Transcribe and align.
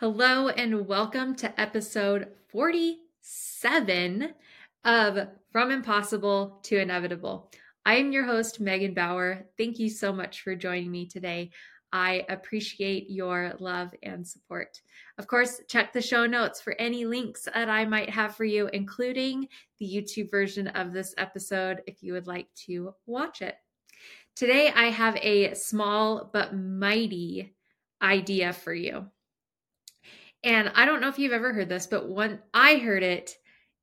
Hello, 0.00 0.48
and 0.48 0.88
welcome 0.88 1.34
to 1.34 1.60
episode 1.60 2.28
47 2.48 4.32
of 4.86 5.28
From 5.52 5.70
Impossible 5.70 6.58
to 6.62 6.78
Inevitable. 6.78 7.50
I 7.84 7.96
am 7.96 8.10
your 8.10 8.24
host, 8.24 8.60
Megan 8.60 8.94
Bauer. 8.94 9.44
Thank 9.58 9.78
you 9.78 9.90
so 9.90 10.10
much 10.10 10.40
for 10.40 10.54
joining 10.54 10.90
me 10.90 11.04
today. 11.04 11.50
I 11.92 12.24
appreciate 12.30 13.10
your 13.10 13.52
love 13.60 13.92
and 14.02 14.26
support. 14.26 14.80
Of 15.18 15.26
course, 15.26 15.60
check 15.68 15.92
the 15.92 16.00
show 16.00 16.24
notes 16.24 16.62
for 16.62 16.72
any 16.78 17.04
links 17.04 17.46
that 17.54 17.68
I 17.68 17.84
might 17.84 18.08
have 18.08 18.34
for 18.34 18.46
you, 18.46 18.68
including 18.68 19.48
the 19.80 19.86
YouTube 19.86 20.30
version 20.30 20.68
of 20.68 20.94
this 20.94 21.14
episode 21.18 21.82
if 21.86 22.02
you 22.02 22.14
would 22.14 22.26
like 22.26 22.48
to 22.64 22.94
watch 23.04 23.42
it. 23.42 23.56
Today, 24.34 24.72
I 24.74 24.86
have 24.86 25.16
a 25.16 25.52
small 25.52 26.30
but 26.32 26.56
mighty 26.56 27.54
idea 28.00 28.54
for 28.54 28.72
you. 28.72 29.04
And 30.42 30.70
I 30.74 30.86
don't 30.86 31.00
know 31.00 31.08
if 31.08 31.18
you've 31.18 31.32
ever 31.32 31.52
heard 31.52 31.68
this, 31.68 31.86
but 31.86 32.08
when 32.08 32.40
I 32.54 32.76
heard 32.76 33.02
it, 33.02 33.36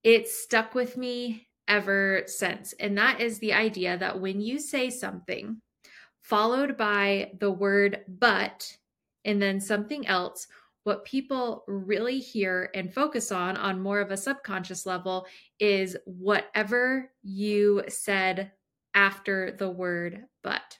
it 0.03 0.27
stuck 0.27 0.73
with 0.73 0.98
me 0.98 1.48
ever 1.67 2.23
since. 2.25 2.73
And 2.79 2.98
that 2.98 3.21
is 3.21 3.39
the 3.39 3.53
idea 3.53 3.98
that 3.98 4.20
when 4.20 4.41
you 4.41 4.59
say 4.59 4.89
something 4.89 5.62
followed 6.21 6.77
by 6.77 7.31
the 7.39 7.51
word 7.51 8.01
but 8.07 8.75
and 9.25 9.41
then 9.41 9.59
something 9.59 10.07
else, 10.07 10.48
what 10.84 11.05
people 11.05 11.65
really 11.67 12.20
hear 12.20 12.70
and 12.73 12.93
focus 12.93 13.31
on 13.31 13.57
on 13.57 13.81
more 13.81 13.99
of 13.99 14.12
a 14.12 14.17
subconscious 14.17 14.85
level 14.85 15.27
is 15.59 15.98
whatever 16.05 17.12
you 17.23 17.84
said 17.89 18.51
after 18.93 19.51
the 19.51 19.70
word 19.70 20.23
but. 20.43 20.77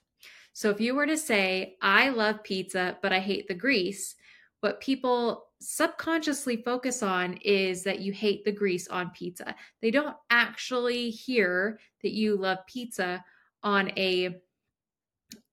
So 0.54 0.70
if 0.70 0.80
you 0.82 0.96
were 0.96 1.06
to 1.06 1.18
say, 1.18 1.76
I 1.82 2.10
love 2.10 2.44
pizza, 2.44 2.98
but 3.02 3.14
I 3.14 3.20
hate 3.20 3.48
the 3.48 3.54
grease, 3.54 4.16
what 4.62 4.82
people 4.82 5.48
subconsciously 5.60 6.58
focus 6.58 7.02
on 7.02 7.34
is 7.44 7.84
that 7.84 8.00
you 8.00 8.12
hate 8.12 8.44
the 8.46 8.52
grease 8.52 8.88
on 8.88 9.10
pizza. 9.12 9.56
They 9.82 9.92
don't 9.92 10.16
actually 10.30 11.10
hear 11.10 11.80
that 12.04 12.12
you 12.12 12.36
love 12.36 12.60
pizza 12.68 13.24
on 13.64 13.92
a 13.98 14.38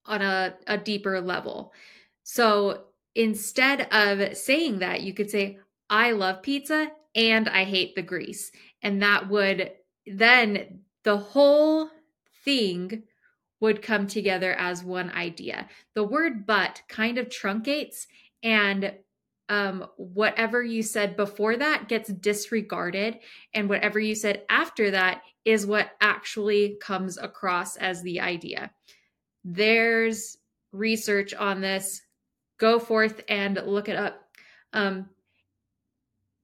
on 0.07 0.21
a, 0.21 0.55
a 0.67 0.77
deeper 0.77 1.21
level. 1.21 1.73
So 2.25 2.85
instead 3.15 3.93
of 3.93 4.37
saying 4.37 4.81
that, 4.81 5.01
you 5.01 5.15
could 5.15 5.31
say, 5.31 5.59
I 5.89 6.13
love 6.13 6.43
pizza 6.43 6.91
and 7.15 7.49
I 7.49 7.65
hate 7.65 7.95
the 7.95 8.03
grease. 8.03 8.51
And 8.83 9.01
that 9.03 9.29
would 9.31 9.73
then 10.07 10.81
the 11.05 11.17
whole 11.17 11.89
thing 12.45 13.05
would 13.61 13.81
come 13.81 14.07
together 14.07 14.53
as 14.55 14.85
one 14.85 15.11
idea. 15.13 15.69
The 15.95 16.05
word 16.05 16.47
but 16.47 16.83
kind 16.89 17.17
of 17.17 17.29
truncates 17.29 18.07
and 18.45 18.93
um, 19.49 19.87
whatever 19.97 20.63
you 20.63 20.83
said 20.83 21.17
before 21.17 21.57
that 21.57 21.89
gets 21.89 22.09
disregarded, 22.13 23.19
and 23.53 23.69
whatever 23.69 23.99
you 23.99 24.15
said 24.15 24.43
after 24.49 24.93
that 24.93 25.23
is 25.45 25.67
what 25.67 25.91
actually 26.01 26.77
comes 26.81 27.19
across 27.19 27.77
as 27.77 28.03
the 28.03 28.21
idea. 28.21 28.71
There's 29.45 30.39
research 30.73 31.35
on 31.35 31.61
this. 31.61 32.01
Go 32.59 32.79
forth 32.79 33.23
and 33.29 33.61
look 33.67 33.89
it 33.89 33.97
up. 33.97 34.21
Um, 34.73 35.09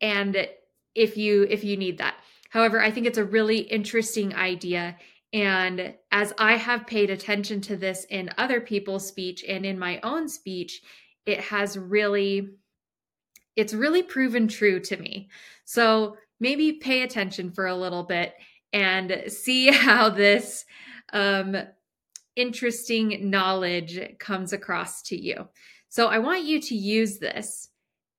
and 0.00 0.48
if 0.94 1.16
you 1.16 1.46
if 1.48 1.62
you 1.62 1.76
need 1.76 1.98
that. 1.98 2.16
However, 2.50 2.82
I 2.82 2.90
think 2.90 3.06
it's 3.06 3.18
a 3.18 3.24
really 3.24 3.58
interesting 3.58 4.34
idea 4.34 4.96
and 5.32 5.94
as 6.10 6.32
I 6.38 6.56
have 6.56 6.86
paid 6.86 7.10
attention 7.10 7.60
to 7.62 7.76
this 7.76 8.04
in 8.10 8.30
other 8.36 8.60
people's 8.60 9.06
speech 9.06 9.44
and 9.46 9.64
in 9.64 9.78
my 9.78 10.00
own 10.02 10.28
speech, 10.28 10.82
it 11.26 11.40
has 11.40 11.78
really 11.78 12.50
it's 13.56 13.74
really 13.74 14.02
proven 14.02 14.48
true 14.48 14.80
to 14.80 14.96
me. 14.96 15.28
So 15.64 16.16
maybe 16.38 16.72
pay 16.74 17.02
attention 17.02 17.50
for 17.50 17.66
a 17.66 17.77
little 17.77 18.04
bit 18.04 18.34
and 18.72 19.24
see 19.27 19.66
how 19.72 20.08
this 20.08 20.64
um, 21.12 21.56
interesting 22.36 23.28
knowledge 23.28 24.00
comes 24.18 24.52
across 24.52 25.02
to 25.02 25.20
you. 25.20 25.48
So 25.89 26.06
I 26.06 26.18
want 26.18 26.45
you 26.45 26.61
to 26.61 26.74
use 26.74 27.18
this 27.18 27.68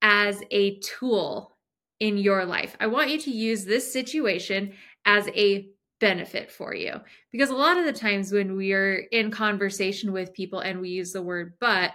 as 0.02 0.42
a 0.52 0.78
tool 0.80 1.58
in 2.00 2.18
your 2.18 2.46
life. 2.46 2.76
I 2.80 2.88
want 2.88 3.10
you 3.10 3.20
to 3.20 3.32
use 3.32 3.64
this 3.64 3.92
situation 3.92 4.74
as 5.06 5.28
a 5.30 5.70
benefit 6.00 6.52
for 6.52 6.76
you. 6.76 7.00
Because 7.32 7.50
a 7.50 7.56
lot 7.56 7.78
of 7.78 7.86
the 7.86 7.94
times 7.94 8.32
when 8.32 8.58
we 8.58 8.74
are 8.74 8.96
in 9.12 9.32
conversation 9.32 10.12
with 10.12 10.34
people 10.34 10.60
and 10.60 10.82
we 10.82 10.90
use 10.90 11.14
the 11.14 11.22
word 11.22 11.54
but, 11.60 11.92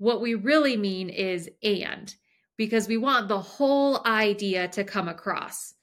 what 0.00 0.22
we 0.22 0.34
really 0.34 0.78
mean 0.78 1.10
is 1.10 1.50
and, 1.62 2.14
because 2.56 2.88
we 2.88 2.96
want 2.96 3.28
the 3.28 3.38
whole 3.38 4.00
idea 4.06 4.66
to 4.66 4.82
come 4.82 5.08
across. 5.08 5.74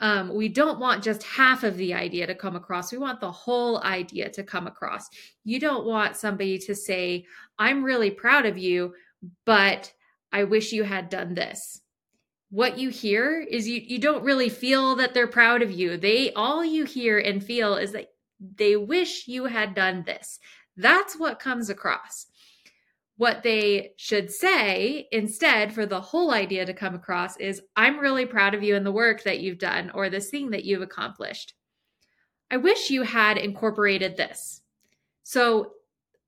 Um, 0.00 0.34
we 0.34 0.48
don't 0.48 0.80
want 0.80 1.04
just 1.04 1.22
half 1.22 1.64
of 1.64 1.76
the 1.76 1.92
idea 1.92 2.26
to 2.26 2.34
come 2.34 2.56
across. 2.56 2.90
We 2.90 2.96
want 2.96 3.20
the 3.20 3.30
whole 3.30 3.82
idea 3.82 4.30
to 4.30 4.42
come 4.42 4.66
across. 4.66 5.10
You 5.44 5.60
don't 5.60 5.84
want 5.84 6.16
somebody 6.16 6.58
to 6.60 6.74
say, 6.74 7.26
I'm 7.58 7.84
really 7.84 8.10
proud 8.10 8.46
of 8.46 8.56
you, 8.56 8.94
but 9.44 9.92
I 10.32 10.44
wish 10.44 10.72
you 10.72 10.84
had 10.84 11.10
done 11.10 11.34
this. 11.34 11.82
What 12.48 12.78
you 12.78 12.88
hear 12.88 13.38
is 13.38 13.68
you, 13.68 13.82
you 13.84 13.98
don't 13.98 14.24
really 14.24 14.48
feel 14.48 14.96
that 14.96 15.12
they're 15.12 15.26
proud 15.26 15.60
of 15.60 15.70
you. 15.70 15.98
They 15.98 16.32
all 16.32 16.64
you 16.64 16.86
hear 16.86 17.18
and 17.18 17.44
feel 17.44 17.74
is 17.74 17.92
that 17.92 18.12
they 18.40 18.76
wish 18.76 19.28
you 19.28 19.44
had 19.44 19.74
done 19.74 20.04
this. 20.04 20.38
That's 20.74 21.18
what 21.18 21.38
comes 21.38 21.68
across. 21.68 22.28
What 23.18 23.42
they 23.42 23.92
should 23.96 24.30
say 24.30 25.08
instead, 25.10 25.72
for 25.72 25.86
the 25.86 26.00
whole 26.00 26.30
idea 26.32 26.64
to 26.64 26.72
come 26.72 26.94
across, 26.94 27.36
is 27.36 27.60
I'm 27.76 27.98
really 27.98 28.24
proud 28.26 28.54
of 28.54 28.62
you 28.62 28.76
and 28.76 28.86
the 28.86 28.92
work 28.92 29.24
that 29.24 29.40
you've 29.40 29.58
done 29.58 29.90
or 29.92 30.08
this 30.08 30.30
thing 30.30 30.50
that 30.50 30.64
you've 30.64 30.82
accomplished. 30.82 31.54
I 32.50 32.56
wish 32.56 32.90
you 32.90 33.02
had 33.02 33.36
incorporated 33.36 34.16
this. 34.16 34.62
So, 35.24 35.72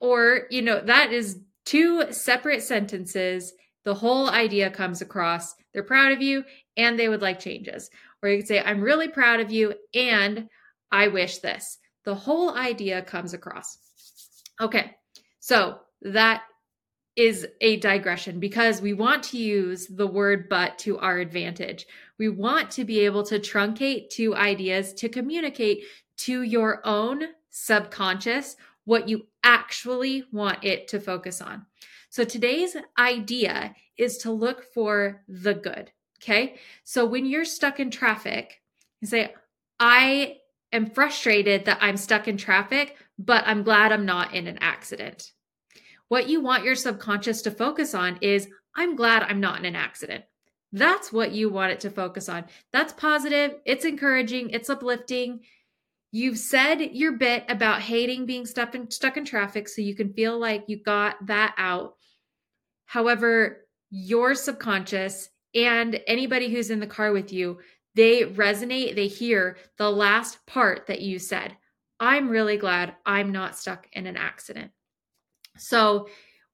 or, 0.00 0.42
you 0.50 0.62
know, 0.62 0.80
that 0.80 1.12
is 1.12 1.38
two 1.64 2.12
separate 2.12 2.62
sentences. 2.62 3.52
The 3.84 3.94
whole 3.94 4.28
idea 4.28 4.68
comes 4.68 5.00
across. 5.00 5.54
They're 5.72 5.84
proud 5.84 6.10
of 6.10 6.20
you 6.20 6.44
and 6.76 6.98
they 6.98 7.08
would 7.08 7.22
like 7.22 7.38
changes. 7.38 7.88
Or 8.22 8.28
you 8.28 8.38
could 8.38 8.48
say, 8.48 8.60
I'm 8.60 8.82
really 8.82 9.08
proud 9.08 9.38
of 9.38 9.52
you 9.52 9.74
and 9.94 10.48
I 10.90 11.06
wish 11.06 11.38
this. 11.38 11.78
The 12.04 12.16
whole 12.16 12.54
idea 12.56 13.02
comes 13.02 13.32
across. 13.32 13.78
Okay, 14.60 14.96
so 15.38 15.78
that 16.02 16.42
is 17.16 17.46
a 17.60 17.76
digression 17.78 18.38
because 18.38 18.80
we 18.80 18.92
want 18.92 19.22
to 19.22 19.38
use 19.38 19.86
the 19.88 20.06
word 20.06 20.48
but 20.48 20.78
to 20.78 20.98
our 20.98 21.18
advantage. 21.18 21.86
We 22.18 22.28
want 22.28 22.70
to 22.72 22.84
be 22.84 23.00
able 23.00 23.24
to 23.24 23.38
truncate 23.38 24.10
two 24.10 24.34
ideas 24.34 24.92
to 24.94 25.08
communicate 25.08 25.84
to 26.18 26.42
your 26.42 26.86
own 26.86 27.24
subconscious 27.50 28.56
what 28.84 29.08
you 29.08 29.26
actually 29.42 30.24
want 30.32 30.64
it 30.64 30.88
to 30.88 31.00
focus 31.00 31.40
on. 31.40 31.66
So 32.10 32.24
today's 32.24 32.76
idea 32.98 33.74
is 33.96 34.18
to 34.18 34.30
look 34.30 34.64
for 34.72 35.22
the 35.28 35.54
good. 35.54 35.92
Okay. 36.22 36.56
So 36.84 37.06
when 37.06 37.24
you're 37.24 37.44
stuck 37.44 37.80
in 37.80 37.90
traffic, 37.90 38.60
you 39.00 39.08
say, 39.08 39.34
I 39.78 40.36
am 40.72 40.90
frustrated 40.90 41.64
that 41.64 41.78
I'm 41.80 41.96
stuck 41.96 42.28
in 42.28 42.36
traffic, 42.36 42.96
but 43.18 43.44
I'm 43.46 43.62
glad 43.62 43.92
I'm 43.92 44.04
not 44.04 44.34
in 44.34 44.46
an 44.46 44.58
accident. 44.60 45.32
What 46.10 46.28
you 46.28 46.40
want 46.40 46.64
your 46.64 46.74
subconscious 46.74 47.40
to 47.42 47.52
focus 47.52 47.94
on 47.94 48.18
is, 48.20 48.48
I'm 48.74 48.96
glad 48.96 49.22
I'm 49.22 49.38
not 49.38 49.60
in 49.60 49.64
an 49.64 49.76
accident. 49.76 50.24
That's 50.72 51.12
what 51.12 51.30
you 51.30 51.50
want 51.50 51.70
it 51.70 51.78
to 51.80 51.90
focus 51.90 52.28
on. 52.28 52.46
That's 52.72 52.92
positive, 52.92 53.52
it's 53.64 53.84
encouraging, 53.84 54.50
it's 54.50 54.68
uplifting. 54.68 55.42
You've 56.10 56.36
said 56.38 56.80
your 56.80 57.12
bit 57.12 57.44
about 57.48 57.82
hating 57.82 58.26
being 58.26 58.44
stuck 58.44 58.74
in, 58.74 58.90
stuck 58.90 59.18
in 59.18 59.24
traffic 59.24 59.68
so 59.68 59.82
you 59.82 59.94
can 59.94 60.12
feel 60.12 60.36
like 60.36 60.64
you 60.66 60.82
got 60.82 61.14
that 61.28 61.54
out. 61.56 61.94
However, 62.86 63.68
your 63.90 64.34
subconscious 64.34 65.28
and 65.54 66.00
anybody 66.08 66.48
who's 66.48 66.70
in 66.70 66.80
the 66.80 66.88
car 66.88 67.12
with 67.12 67.32
you, 67.32 67.60
they 67.94 68.24
resonate, 68.24 68.96
they 68.96 69.06
hear 69.06 69.58
the 69.78 69.88
last 69.88 70.44
part 70.44 70.88
that 70.88 71.02
you 71.02 71.20
said. 71.20 71.56
I'm 72.00 72.30
really 72.30 72.56
glad 72.56 72.96
I'm 73.06 73.30
not 73.30 73.56
stuck 73.56 73.86
in 73.92 74.08
an 74.08 74.16
accident. 74.16 74.72
So, 75.56 76.08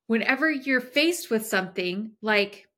whenever 0.06 0.50
you're 0.50 0.80
faced 0.80 1.30
with 1.30 1.46
something 1.46 2.12
like 2.22 2.68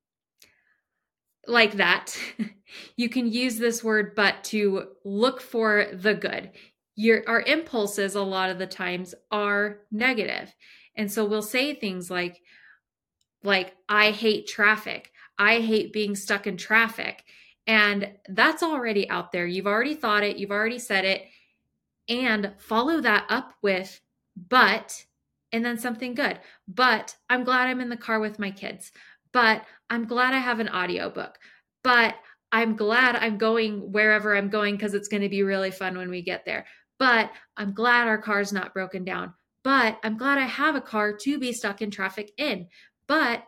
like 1.46 1.74
that, 1.74 2.18
you 2.96 3.08
can 3.08 3.30
use 3.30 3.58
this 3.58 3.82
word 3.82 4.14
but 4.14 4.44
to 4.44 4.88
look 5.04 5.40
for 5.40 5.86
the 5.92 6.14
good. 6.14 6.50
Your 6.94 7.22
our 7.28 7.42
impulses 7.42 8.14
a 8.14 8.22
lot 8.22 8.50
of 8.50 8.58
the 8.58 8.66
times 8.66 9.14
are 9.30 9.80
negative. 9.90 10.54
And 10.96 11.10
so 11.10 11.24
we'll 11.24 11.42
say 11.42 11.74
things 11.74 12.10
like 12.10 12.42
like 13.42 13.76
I 13.88 14.10
hate 14.10 14.48
traffic. 14.48 15.12
I 15.38 15.60
hate 15.60 15.92
being 15.92 16.16
stuck 16.16 16.46
in 16.46 16.56
traffic. 16.56 17.24
And 17.66 18.12
that's 18.28 18.62
already 18.62 19.08
out 19.10 19.30
there. 19.30 19.46
You've 19.46 19.66
already 19.66 19.94
thought 19.94 20.24
it, 20.24 20.38
you've 20.38 20.50
already 20.50 20.78
said 20.78 21.04
it. 21.04 21.26
And 22.08 22.54
follow 22.58 23.00
that 23.02 23.26
up 23.28 23.52
with 23.62 24.00
but 24.48 25.04
and 25.52 25.64
then 25.64 25.78
something 25.78 26.14
good. 26.14 26.38
But 26.66 27.16
I'm 27.30 27.44
glad 27.44 27.68
I'm 27.68 27.80
in 27.80 27.88
the 27.88 27.96
car 27.96 28.20
with 28.20 28.38
my 28.38 28.50
kids. 28.50 28.92
but 29.32 29.62
I'm 29.90 30.06
glad 30.06 30.34
I 30.34 30.38
have 30.38 30.60
an 30.60 30.68
audiobook. 30.68 31.38
But 31.82 32.14
I'm 32.52 32.76
glad 32.76 33.16
I'm 33.16 33.38
going 33.38 33.92
wherever 33.92 34.36
I'm 34.36 34.48
going 34.48 34.74
because 34.74 34.94
it's 34.94 35.08
going 35.08 35.22
to 35.22 35.28
be 35.28 35.42
really 35.42 35.70
fun 35.70 35.96
when 35.96 36.10
we 36.10 36.22
get 36.22 36.44
there. 36.44 36.66
But 36.98 37.30
I'm 37.56 37.72
glad 37.74 38.08
our 38.08 38.18
car's 38.18 38.52
not 38.52 38.74
broken 38.74 39.04
down. 39.04 39.34
But 39.64 39.98
I'm 40.02 40.16
glad 40.16 40.38
I 40.38 40.46
have 40.46 40.74
a 40.74 40.80
car 40.80 41.12
to 41.16 41.38
be 41.38 41.52
stuck 41.52 41.82
in 41.82 41.90
traffic 41.90 42.32
in. 42.38 42.68
But 43.06 43.44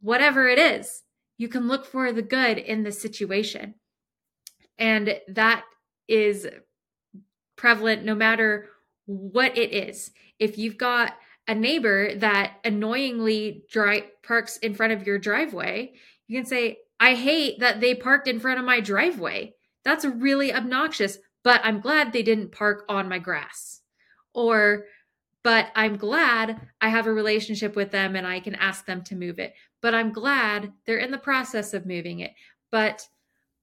whatever 0.00 0.46
it 0.48 0.58
is, 0.58 1.02
you 1.38 1.48
can 1.48 1.68
look 1.68 1.86
for 1.86 2.12
the 2.12 2.22
good 2.22 2.58
in 2.58 2.82
the 2.82 2.92
situation. 2.92 3.74
And 4.78 5.18
that 5.28 5.64
is 6.06 6.46
prevalent 7.56 8.04
no 8.04 8.14
matter 8.14 8.68
what 9.06 9.56
it 9.56 9.72
is. 9.72 10.10
If 10.38 10.58
you've 10.58 10.78
got 10.78 11.14
a 11.46 11.54
neighbor 11.54 12.14
that 12.16 12.58
annoyingly 12.64 13.64
dry, 13.70 14.04
parks 14.22 14.58
in 14.58 14.74
front 14.74 14.92
of 14.92 15.06
your 15.06 15.18
driveway, 15.18 15.94
you 16.26 16.38
can 16.38 16.46
say, 16.46 16.78
I 17.00 17.14
hate 17.14 17.60
that 17.60 17.80
they 17.80 17.94
parked 17.94 18.28
in 18.28 18.40
front 18.40 18.58
of 18.58 18.66
my 18.66 18.80
driveway. 18.80 19.54
That's 19.84 20.04
really 20.04 20.52
obnoxious, 20.52 21.18
but 21.44 21.60
I'm 21.64 21.80
glad 21.80 22.12
they 22.12 22.22
didn't 22.22 22.52
park 22.52 22.84
on 22.88 23.08
my 23.08 23.18
grass. 23.18 23.80
Or, 24.34 24.84
but 25.42 25.68
I'm 25.74 25.96
glad 25.96 26.60
I 26.80 26.88
have 26.90 27.06
a 27.06 27.12
relationship 27.12 27.76
with 27.76 27.90
them 27.90 28.16
and 28.16 28.26
I 28.26 28.40
can 28.40 28.54
ask 28.56 28.84
them 28.84 29.02
to 29.04 29.16
move 29.16 29.38
it. 29.38 29.54
But 29.80 29.94
I'm 29.94 30.12
glad 30.12 30.72
they're 30.84 30.98
in 30.98 31.10
the 31.10 31.18
process 31.18 31.72
of 31.72 31.86
moving 31.86 32.20
it. 32.20 32.32
But 32.70 33.06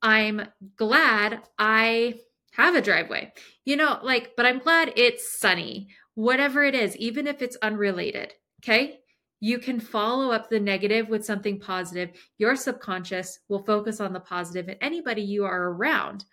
I'm 0.01 0.47
glad 0.75 1.41
I 1.59 2.15
have 2.53 2.75
a 2.75 2.81
driveway. 2.81 3.33
You 3.65 3.75
know, 3.75 3.99
like, 4.01 4.31
but 4.35 4.45
I'm 4.45 4.59
glad 4.59 4.93
it's 4.95 5.39
sunny, 5.39 5.89
whatever 6.15 6.63
it 6.63 6.73
is, 6.73 6.97
even 6.97 7.27
if 7.27 7.41
it's 7.41 7.57
unrelated. 7.61 8.33
Okay. 8.63 8.99
You 9.41 9.59
can 9.59 9.79
follow 9.79 10.31
up 10.31 10.49
the 10.49 10.59
negative 10.59 11.09
with 11.09 11.25
something 11.25 11.59
positive. 11.59 12.11
Your 12.37 12.55
subconscious 12.55 13.39
will 13.47 13.63
focus 13.63 13.99
on 13.99 14.13
the 14.13 14.19
positive, 14.19 14.69
and 14.69 14.77
anybody 14.81 15.21
you 15.21 15.45
are 15.45 15.69
around, 15.69 16.25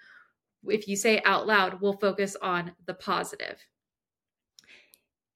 if 0.67 0.89
you 0.89 0.97
say 0.97 1.21
out 1.25 1.47
loud, 1.47 1.81
will 1.81 1.95
focus 1.95 2.37
on 2.41 2.73
the 2.87 2.95
positive. 2.95 3.59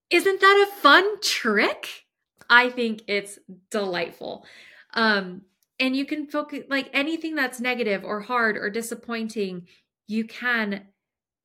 Isn't 0.09 0.41
that 0.41 0.69
a 0.69 0.81
fun 0.81 1.21
trick? 1.21 2.07
I 2.49 2.71
think 2.71 3.03
it's 3.09 3.39
delightful. 3.71 4.47
Um, 4.95 5.43
and 5.81 5.97
you 5.97 6.07
can 6.07 6.29
focus 6.29 6.61
like 6.71 6.89
anything 6.93 7.35
that's 7.35 7.61
negative 7.61 8.05
or 8.05 8.21
hard 8.21 8.57
or 8.57 8.71
disappointing, 8.71 9.67
you 10.07 10.25
can 10.25 10.87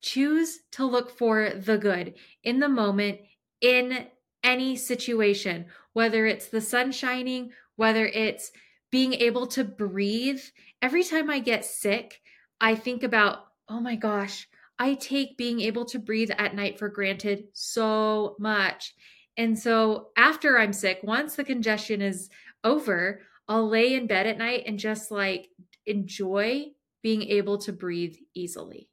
choose 0.02 0.58
to 0.72 0.84
look 0.84 1.16
for 1.16 1.50
the 1.50 1.78
good 1.78 2.14
in 2.42 2.60
the 2.60 2.68
moment 2.68 3.20
in 3.60 4.06
any 4.44 4.76
situation, 4.76 5.66
whether 5.92 6.26
it's 6.26 6.48
the 6.48 6.60
sun 6.60 6.92
shining, 6.92 7.50
whether 7.76 8.06
it's 8.06 8.50
being 8.90 9.14
able 9.14 9.46
to 9.46 9.64
breathe. 9.64 10.42
Every 10.82 11.04
time 11.04 11.30
I 11.30 11.38
get 11.38 11.64
sick, 11.64 12.20
I 12.60 12.74
think 12.74 13.02
about, 13.02 13.38
oh 13.68 13.80
my 13.80 13.96
gosh, 13.96 14.48
I 14.78 14.94
take 14.94 15.36
being 15.36 15.60
able 15.60 15.84
to 15.86 15.98
breathe 15.98 16.30
at 16.36 16.54
night 16.54 16.78
for 16.78 16.88
granted 16.88 17.44
so 17.52 18.36
much. 18.38 18.94
And 19.36 19.58
so 19.58 20.08
after 20.16 20.58
I'm 20.58 20.72
sick, 20.72 20.98
once 21.02 21.36
the 21.36 21.44
congestion 21.44 22.02
is 22.02 22.28
over, 22.64 23.20
I'll 23.48 23.68
lay 23.68 23.94
in 23.94 24.06
bed 24.06 24.26
at 24.26 24.38
night 24.38 24.64
and 24.66 24.78
just 24.78 25.10
like 25.10 25.48
enjoy 25.86 26.66
being 27.02 27.22
able 27.22 27.58
to 27.58 27.72
breathe 27.72 28.16
easily. 28.34 28.88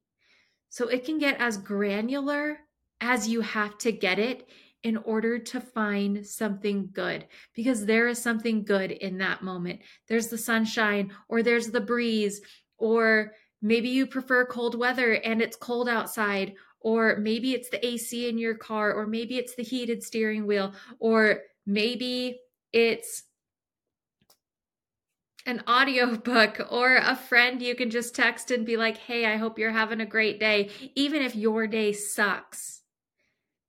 So 0.69 0.88
it 0.88 1.06
can 1.06 1.18
get 1.18 1.39
as 1.39 1.57
granular 1.57 2.60
as 3.01 3.27
you 3.27 3.42
have 3.42 3.77
to 3.80 3.92
get 3.92 4.19
it 4.19 4.48
in 4.83 4.98
order 4.98 5.38
to 5.38 5.60
find 5.60 6.25
something 6.25 6.89
good 6.94 7.27
because 7.54 7.86
there 7.86 8.07
is 8.07 8.21
something 8.21 8.63
good 8.63 8.92
in 8.92 9.18
that 9.18 9.44
moment. 9.44 9.81
There's 10.07 10.27
the 10.27 10.38
sunshine, 10.38 11.12
or 11.27 11.44
there's 11.44 11.68
the 11.68 11.81
breeze, 11.81 12.42
or 12.77 13.33
maybe 13.62 13.89
you 13.89 14.07
prefer 14.07 14.45
cold 14.45 14.75
weather 14.75 15.13
and 15.13 15.42
it's 15.42 15.57
cold 15.57 15.89
outside, 15.89 16.54
or 16.80 17.18
maybe 17.18 17.54
it's 17.54 17.69
the 17.69 17.86
AC 17.86 18.30
in 18.30 18.38
your 18.38 18.56
car, 18.56 18.94
or 18.94 19.06
maybe 19.06 19.38
it's 19.38 19.56
the 19.56 19.63
heated 19.63 20.01
steering 20.01 20.45
wheel, 20.45 20.74
or 21.00 21.42
maybe 21.66 22.39
it's 22.71 23.24
an 25.49 25.63
audiobook 25.67 26.59
or 26.69 26.97
a 26.97 27.15
friend 27.15 27.59
you 27.61 27.73
can 27.73 27.89
just 27.89 28.15
text 28.15 28.51
and 28.51 28.65
be 28.65 28.77
like, 28.77 28.97
hey, 28.97 29.25
I 29.25 29.37
hope 29.37 29.57
you're 29.57 29.71
having 29.71 29.99
a 29.99 30.05
great 30.05 30.39
day, 30.39 30.69
even 30.95 31.23
if 31.23 31.35
your 31.35 31.65
day 31.65 31.91
sucks. 31.91 32.83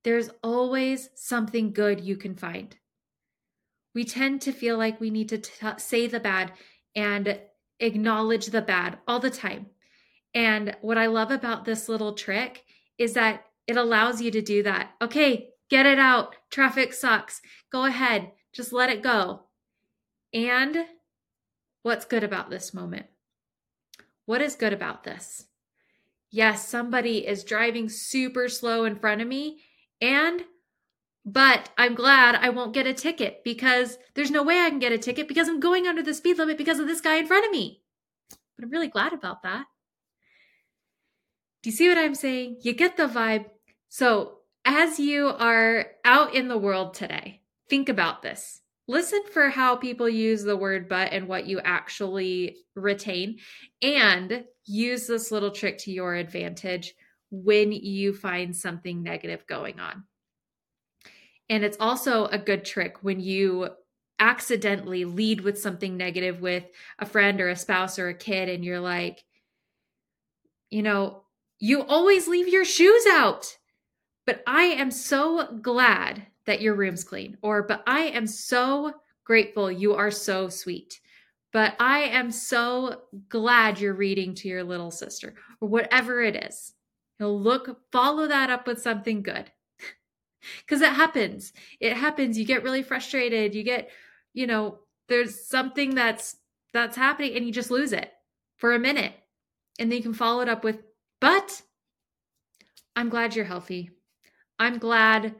There's 0.03 0.29
always 0.43 1.09
something 1.15 1.73
good 1.73 1.99
you 1.99 2.17
can 2.17 2.35
find. 2.35 2.75
We 3.95 4.05
tend 4.05 4.41
to 4.41 4.51
feel 4.51 4.77
like 4.77 5.01
we 5.01 5.09
need 5.09 5.29
to 5.29 5.39
t- 5.39 5.51
say 5.77 6.05
the 6.05 6.19
bad 6.19 6.53
and 6.95 7.39
acknowledge 7.79 8.47
the 8.47 8.61
bad 8.61 8.99
all 9.07 9.19
the 9.19 9.31
time. 9.31 9.65
And 10.35 10.77
what 10.81 10.99
I 10.99 11.07
love 11.07 11.31
about 11.31 11.65
this 11.65 11.89
little 11.89 12.13
trick 12.13 12.63
is 12.99 13.13
that 13.13 13.45
it 13.65 13.75
allows 13.75 14.21
you 14.21 14.29
to 14.31 14.41
do 14.41 14.61
that. 14.63 14.91
Okay, 15.01 15.49
get 15.69 15.87
it 15.87 15.97
out. 15.97 16.35
Traffic 16.51 16.93
sucks. 16.93 17.41
Go 17.71 17.85
ahead, 17.85 18.31
just 18.53 18.71
let 18.71 18.91
it 18.91 19.01
go. 19.01 19.47
And 20.31 20.85
What's 21.83 22.05
good 22.05 22.23
about 22.23 22.49
this 22.49 22.73
moment? 22.73 23.07
What 24.25 24.41
is 24.41 24.55
good 24.55 24.73
about 24.73 25.03
this? 25.03 25.45
Yes, 26.29 26.67
somebody 26.67 27.27
is 27.27 27.43
driving 27.43 27.89
super 27.89 28.47
slow 28.47 28.85
in 28.85 28.95
front 28.95 29.21
of 29.21 29.27
me, 29.27 29.61
and 29.99 30.43
but 31.25 31.69
I'm 31.77 31.93
glad 31.93 32.35
I 32.35 32.49
won't 32.49 32.73
get 32.73 32.87
a 32.87 32.93
ticket 32.93 33.43
because 33.43 33.97
there's 34.15 34.31
no 34.31 34.41
way 34.43 34.59
I 34.59 34.69
can 34.69 34.79
get 34.79 34.91
a 34.91 34.97
ticket 34.97 35.27
because 35.27 35.47
I'm 35.47 35.59
going 35.59 35.87
under 35.87 36.01
the 36.01 36.13
speed 36.13 36.37
limit 36.37 36.57
because 36.57 36.79
of 36.79 36.87
this 36.87 37.01
guy 37.01 37.17
in 37.17 37.27
front 37.27 37.45
of 37.45 37.51
me. 37.51 37.81
But 38.55 38.65
I'm 38.65 38.71
really 38.71 38.87
glad 38.87 39.13
about 39.13 39.43
that. 39.43 39.65
Do 41.61 41.69
you 41.69 41.75
see 41.75 41.89
what 41.89 41.97
I'm 41.97 42.15
saying? 42.15 42.57
You 42.61 42.73
get 42.73 42.97
the 42.97 43.07
vibe. 43.07 43.45
So, 43.89 44.37
as 44.65 44.99
you 44.99 45.27
are 45.27 45.87
out 46.05 46.33
in 46.33 46.47
the 46.47 46.57
world 46.57 46.93
today, 46.93 47.41
think 47.69 47.89
about 47.89 48.21
this 48.21 48.60
listen 48.87 49.21
for 49.31 49.49
how 49.49 49.75
people 49.75 50.09
use 50.09 50.43
the 50.43 50.57
word 50.57 50.89
but 50.89 51.13
and 51.13 51.27
what 51.27 51.45
you 51.45 51.59
actually 51.59 52.57
retain 52.75 53.37
and 53.81 54.43
use 54.65 55.07
this 55.07 55.31
little 55.31 55.51
trick 55.51 55.77
to 55.79 55.91
your 55.91 56.15
advantage 56.15 56.93
when 57.31 57.71
you 57.71 58.13
find 58.13 58.55
something 58.55 59.01
negative 59.01 59.45
going 59.47 59.79
on. 59.79 60.03
And 61.49 61.63
it's 61.63 61.77
also 61.79 62.25
a 62.25 62.37
good 62.37 62.63
trick 62.63 62.97
when 63.01 63.19
you 63.19 63.69
accidentally 64.19 65.03
lead 65.03 65.41
with 65.41 65.59
something 65.59 65.97
negative 65.97 66.39
with 66.39 66.63
a 66.99 67.05
friend 67.05 67.41
or 67.41 67.49
a 67.49 67.55
spouse 67.55 67.97
or 67.97 68.07
a 68.07 68.13
kid, 68.13 68.49
and 68.49 68.63
you're 68.63 68.79
like, 68.79 69.23
you 70.69 70.83
know, 70.83 71.23
you 71.59 71.83
always 71.83 72.27
leave 72.27 72.47
your 72.47 72.63
shoes 72.63 73.05
out. 73.09 73.57
But 74.25 74.43
I 74.45 74.63
am 74.63 74.91
so 74.91 75.57
glad 75.61 76.27
that 76.45 76.61
your 76.61 76.75
room's 76.75 77.03
clean, 77.03 77.37
or, 77.41 77.63
but 77.63 77.83
I 77.85 78.01
am 78.01 78.27
so 78.27 78.93
grateful 79.23 79.71
you 79.71 79.93
are 79.93 80.11
so 80.11 80.49
sweet. 80.49 80.99
But 81.53 81.75
I 81.79 81.99
am 81.99 82.31
so 82.31 83.01
glad 83.27 83.79
you're 83.79 83.93
reading 83.93 84.33
to 84.35 84.47
your 84.47 84.63
little 84.63 84.91
sister, 84.91 85.35
or 85.59 85.67
whatever 85.67 86.21
it 86.21 86.35
is. 86.35 86.73
You'll 87.19 87.39
look, 87.39 87.77
follow 87.91 88.27
that 88.27 88.49
up 88.49 88.67
with 88.67 88.81
something 88.81 89.21
good. 89.21 89.51
Because 90.65 90.81
it 90.81 90.93
happens. 90.93 91.53
It 91.79 91.93
happens. 91.93 92.35
You 92.35 92.45
get 92.45 92.63
really 92.63 92.81
frustrated. 92.81 93.53
You 93.53 93.61
get, 93.61 93.91
you 94.33 94.47
know, 94.47 94.79
there's 95.07 95.47
something 95.47 95.93
that's 95.93 96.37
that's 96.73 96.97
happening 96.97 97.35
and 97.35 97.45
you 97.45 97.51
just 97.51 97.69
lose 97.69 97.93
it 97.93 98.11
for 98.57 98.73
a 98.73 98.79
minute. 98.79 99.13
And 99.77 99.91
then 99.91 99.97
you 99.97 100.03
can 100.03 100.13
follow 100.13 100.41
it 100.41 100.49
up 100.49 100.63
with, 100.63 100.79
but 101.19 101.61
I'm 102.95 103.09
glad 103.09 103.35
you're 103.35 103.45
healthy. 103.45 103.91
I'm 104.57 104.77
glad 104.77 105.35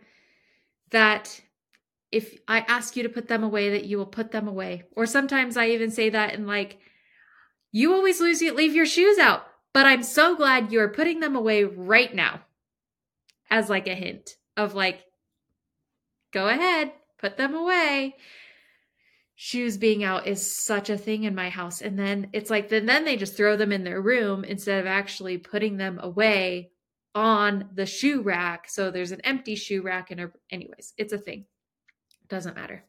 that 0.92 1.42
if 2.12 2.38
I 2.48 2.60
ask 2.60 2.96
you 2.96 3.04
to 3.04 3.10
put 3.10 3.28
them 3.28 3.44
away, 3.44 3.70
that 3.72 3.86
you 3.86 3.98
will 3.98 4.06
put 4.06 4.32
them 4.32 4.48
away. 4.48 4.84
Or 4.96 5.06
sometimes 5.06 5.58
I 5.58 5.70
even 5.70 5.92
say 5.92 6.10
that 6.10 6.34
in 6.34 6.46
like, 6.46 6.80
you 7.72 7.94
always 7.94 8.20
lose 8.20 8.42
leave 8.42 8.76
your 8.76 8.86
shoes 8.86 9.18
out, 9.18 9.46
but 9.74 9.86
I'm 9.86 10.04
so 10.04 10.36
glad 10.36 10.72
you 10.72 10.82
are 10.82 10.90
putting 10.90 11.22
them 11.22 11.36
away 11.36 11.64
right 11.64 12.14
now. 12.14 12.42
As 13.50 13.70
like 13.70 13.88
a 13.88 13.96
hint 13.96 14.36
of 14.56 14.76
like, 14.76 15.02
go 16.32 16.48
ahead, 16.48 16.92
put 17.18 17.38
them 17.38 17.56
away. 17.56 18.16
Shoes 19.36 19.78
being 19.78 20.04
out 20.04 20.28
is 20.28 20.56
such 20.56 20.90
a 20.90 20.98
thing 20.98 21.24
in 21.24 21.34
my 21.34 21.50
house. 21.50 21.82
And 21.82 21.98
then 21.98 22.30
it's 22.34 22.50
like, 22.50 22.70
then, 22.70 22.86
then 22.86 23.06
they 23.06 23.18
just 23.18 23.36
throw 23.36 23.56
them 23.56 23.72
in 23.72 23.84
their 23.84 24.02
room 24.02 24.44
instead 24.44 24.80
of 24.80 24.86
actually 24.86 25.38
putting 25.38 25.78
them 25.78 26.00
away 26.02 26.72
on 27.14 27.70
the 27.74 27.86
shoe 27.86 28.22
rack. 28.22 28.70
So 28.70 28.92
there's 28.92 29.12
an 29.12 29.22
empty 29.22 29.56
shoe 29.56 29.82
rack, 29.82 30.12
and 30.12 30.32
anyways, 30.50 30.94
it's 30.98 31.14
a 31.14 31.18
thing. 31.18 31.46
Doesn't 32.30 32.56
matter. 32.56 32.84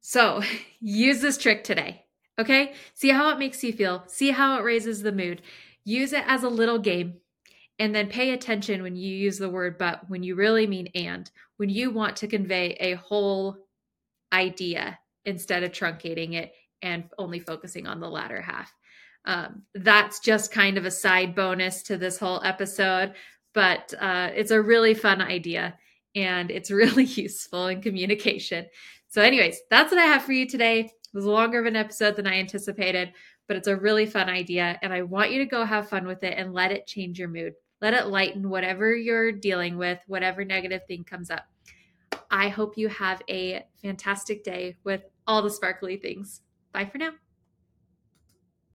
So 0.00 0.42
use 0.80 1.20
this 1.20 1.38
trick 1.38 1.64
today. 1.64 2.04
Okay. 2.38 2.72
See 2.94 3.10
how 3.10 3.30
it 3.30 3.38
makes 3.38 3.62
you 3.62 3.72
feel. 3.72 4.04
See 4.06 4.30
how 4.30 4.58
it 4.58 4.64
raises 4.64 5.02
the 5.02 5.12
mood. 5.12 5.42
Use 5.84 6.12
it 6.12 6.24
as 6.26 6.42
a 6.42 6.48
little 6.48 6.78
game. 6.78 7.14
And 7.78 7.94
then 7.94 8.08
pay 8.08 8.30
attention 8.30 8.82
when 8.82 8.96
you 8.96 9.14
use 9.14 9.38
the 9.38 9.48
word 9.48 9.76
but, 9.78 10.08
when 10.08 10.22
you 10.22 10.34
really 10.34 10.66
mean 10.66 10.88
and, 10.94 11.30
when 11.56 11.68
you 11.68 11.90
want 11.90 12.16
to 12.16 12.28
convey 12.28 12.76
a 12.80 12.94
whole 12.94 13.56
idea 14.32 14.98
instead 15.24 15.62
of 15.62 15.72
truncating 15.72 16.34
it 16.34 16.52
and 16.80 17.04
only 17.18 17.40
focusing 17.40 17.86
on 17.86 18.00
the 18.00 18.08
latter 18.08 18.40
half. 18.40 18.72
Um, 19.24 19.62
that's 19.74 20.20
just 20.20 20.50
kind 20.50 20.76
of 20.76 20.84
a 20.84 20.90
side 20.90 21.34
bonus 21.34 21.82
to 21.84 21.96
this 21.96 22.18
whole 22.18 22.42
episode, 22.42 23.14
but 23.54 23.94
uh, 24.00 24.30
it's 24.34 24.50
a 24.50 24.60
really 24.60 24.94
fun 24.94 25.20
idea 25.20 25.76
and 26.14 26.50
it's 26.50 26.70
really 26.82 27.04
useful 27.04 27.68
in 27.68 27.80
communication. 27.80 28.66
So, 29.08 29.22
anyways, 29.22 29.60
that's 29.70 29.92
what 29.92 30.00
I 30.00 30.06
have 30.06 30.22
for 30.22 30.32
you 30.32 30.48
today. 30.48 30.80
It 30.80 30.90
was 31.12 31.24
longer 31.24 31.60
of 31.60 31.66
an 31.66 31.76
episode 31.76 32.16
than 32.16 32.26
I 32.26 32.38
anticipated, 32.38 33.12
but 33.46 33.56
it's 33.56 33.68
a 33.68 33.76
really 33.76 34.06
fun 34.06 34.28
idea. 34.28 34.78
And 34.82 34.92
I 34.92 35.02
want 35.02 35.30
you 35.30 35.38
to 35.38 35.46
go 35.46 35.64
have 35.64 35.88
fun 35.88 36.06
with 36.06 36.24
it 36.24 36.38
and 36.38 36.54
let 36.54 36.72
it 36.72 36.86
change 36.86 37.18
your 37.18 37.28
mood. 37.28 37.52
Let 37.82 37.94
it 37.94 38.06
lighten 38.06 38.48
whatever 38.48 38.94
you're 38.94 39.32
dealing 39.32 39.76
with, 39.76 39.98
whatever 40.06 40.44
negative 40.44 40.82
thing 40.86 41.04
comes 41.04 41.30
up. 41.30 41.44
I 42.30 42.48
hope 42.48 42.78
you 42.78 42.88
have 42.88 43.20
a 43.28 43.66
fantastic 43.82 44.44
day 44.44 44.76
with 44.84 45.02
all 45.26 45.42
the 45.42 45.50
sparkly 45.50 45.96
things. 45.96 46.40
Bye 46.72 46.86
for 46.86 46.98
now. 46.98 47.21